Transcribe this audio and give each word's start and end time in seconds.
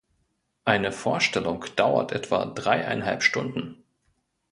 Eine 0.65 0.91
Vorstellung 0.91 1.63
dauert 1.75 2.11
etwa 2.11 2.45
dreieinhalb 2.47 3.21
Stunden. 3.21 3.83